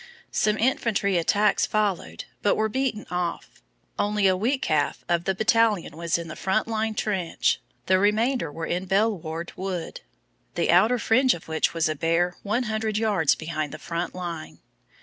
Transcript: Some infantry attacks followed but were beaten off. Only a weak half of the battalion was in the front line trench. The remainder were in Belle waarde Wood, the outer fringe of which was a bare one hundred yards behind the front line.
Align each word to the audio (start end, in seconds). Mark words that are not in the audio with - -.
Some 0.31 0.57
infantry 0.57 1.19
attacks 1.19 1.67
followed 1.67 2.25
but 2.41 2.55
were 2.55 2.69
beaten 2.69 3.05
off. 3.11 3.61
Only 3.99 4.25
a 4.25 4.35
weak 4.35 4.65
half 4.65 5.05
of 5.07 5.25
the 5.25 5.35
battalion 5.35 5.95
was 5.95 6.17
in 6.17 6.27
the 6.27 6.35
front 6.35 6.67
line 6.67 6.95
trench. 6.95 7.61
The 7.85 7.99
remainder 7.99 8.51
were 8.51 8.65
in 8.65 8.85
Belle 8.85 9.15
waarde 9.15 9.53
Wood, 9.55 10.01
the 10.55 10.71
outer 10.71 10.97
fringe 10.97 11.35
of 11.35 11.47
which 11.47 11.75
was 11.75 11.87
a 11.87 11.93
bare 11.93 12.35
one 12.41 12.63
hundred 12.63 12.97
yards 12.97 13.35
behind 13.35 13.71
the 13.71 13.77
front 13.77 14.15
line. 14.15 14.57